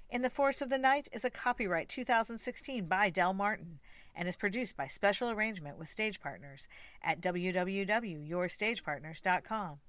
In 0.10 0.22
the 0.22 0.30
Forest 0.30 0.62
of 0.62 0.70
the 0.70 0.78
Night 0.78 1.10
is 1.12 1.26
a 1.26 1.30
copyright 1.30 1.90
2016 1.90 2.86
by 2.86 3.10
Del 3.10 3.34
Martin 3.34 3.82
and 4.16 4.26
is 4.26 4.38
produced 4.38 4.78
by 4.78 4.88
special 4.88 5.30
arrangement 5.30 5.78
with 5.78 5.90
Stage 5.90 6.22
Partners 6.22 6.70
at 7.04 7.20
www.yourstagepartners.com. 7.20 9.80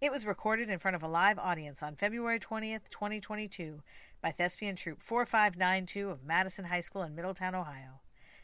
It 0.00 0.10
was 0.10 0.26
recorded 0.26 0.70
in 0.70 0.80
front 0.80 0.96
of 0.96 1.04
a 1.04 1.08
live 1.08 1.38
audience 1.38 1.84
on 1.84 1.94
February 1.94 2.40
20th, 2.40 2.88
2022 2.90 3.80
by 4.20 4.32
Thespian 4.32 4.74
Troupe 4.74 5.00
4592 5.00 6.10
of 6.10 6.24
Madison 6.24 6.64
High 6.64 6.80
School 6.80 7.04
in 7.04 7.14
Middletown, 7.14 7.54
Ohio. 7.54 8.00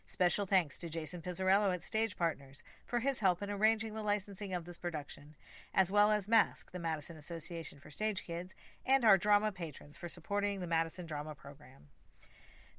Special 0.09 0.47
thanks 0.47 0.79
to 0.79 0.89
Jason 0.89 1.21
Pizzarello 1.21 1.71
at 1.71 1.83
Stage 1.83 2.17
Partners 2.17 2.63
for 2.87 3.01
his 3.01 3.19
help 3.19 3.43
in 3.43 3.51
arranging 3.51 3.93
the 3.93 4.03
licensing 4.03 4.55
of 4.55 4.65
this 4.65 4.79
production, 4.79 5.37
as 5.75 5.93
well 5.93 6.11
as 6.11 6.27
Mask, 6.27 6.73
the 6.73 6.79
Madison 6.79 7.19
Association 7.19 7.79
for 7.79 7.91
Stage 7.91 8.25
Kids, 8.25 8.55
and 8.87 9.05
our 9.05 9.19
drama 9.19 9.53
patrons 9.53 9.99
for 9.99 10.09
supporting 10.09 10.61
the 10.61 10.67
Madison 10.67 11.05
Drama 11.05 11.35
Program. 11.35 11.89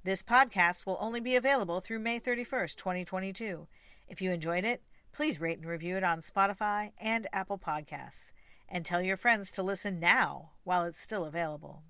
This 0.04 0.24
podcast 0.24 0.88
will 0.88 0.98
only 1.00 1.20
be 1.20 1.36
available 1.36 1.82
through 1.82 2.00
May 2.00 2.20
31st, 2.20 2.76
2022. 2.78 3.68
If 4.08 4.24
you 4.24 4.32
enjoyed 4.32 4.66
it, 4.66 4.82
please 5.12 5.40
rate 5.40 5.60
and 5.60 5.68
review 5.68 5.98
it 5.98 6.04
on 6.04 6.22
Spotify 6.22 6.94
and 7.00 7.28
Apple 7.32 7.60
Podcasts, 7.60 8.32
and 8.68 8.84
tell 8.84 9.04
your 9.04 9.18
friends 9.18 9.52
to 9.52 9.62
listen 9.62 10.00
now 10.00 10.54
while 10.64 10.84
it's 10.84 11.00
still 11.00 11.26
available. 11.26 11.84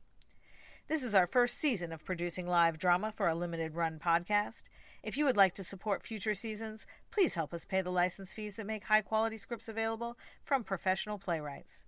This 0.89 1.03
is 1.03 1.13
our 1.13 1.27
first 1.27 1.59
season 1.59 1.93
of 1.93 2.03
producing 2.03 2.47
live 2.47 2.79
drama 2.79 3.11
for 3.11 3.27
a 3.27 3.35
limited 3.35 3.75
run 3.75 3.99
podcast. 4.03 4.63
If 5.03 5.17
you 5.17 5.25
would 5.25 5.37
like 5.37 5.53
to 5.53 5.63
support 5.63 6.01
future 6.01 6.33
seasons, 6.33 6.87
please 7.11 7.35
help 7.35 7.53
us 7.53 7.63
pay 7.63 7.83
the 7.83 7.91
license 7.91 8.33
fees 8.33 8.55
that 8.55 8.65
make 8.65 8.85
high 8.85 9.01
quality 9.01 9.37
scripts 9.37 9.69
available 9.69 10.17
from 10.43 10.63
professional 10.63 11.19
playwrights. 11.19 11.83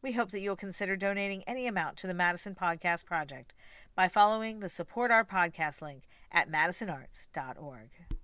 We 0.00 0.12
hope 0.12 0.30
that 0.30 0.40
you'll 0.40 0.56
consider 0.56 0.96
donating 0.96 1.42
any 1.46 1.66
amount 1.66 1.98
to 1.98 2.06
the 2.06 2.14
Madison 2.14 2.54
Podcast 2.54 3.04
Project 3.04 3.52
by 3.94 4.08
following 4.08 4.60
the 4.60 4.70
Support 4.70 5.10
Our 5.10 5.26
Podcast 5.26 5.82
link 5.82 6.04
at 6.32 6.50
madisonarts.org. 6.50 8.17